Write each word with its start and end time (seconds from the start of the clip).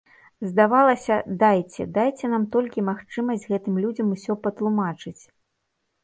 Здавалася, 0.51 1.17
дайце, 1.41 1.85
дайце 1.97 2.25
нам 2.31 2.47
толькі 2.55 2.83
магчымасць 2.87 3.45
гэтым 3.51 3.75
людзям 3.83 4.07
усё 4.17 4.37
патлумачыць! 4.47 5.23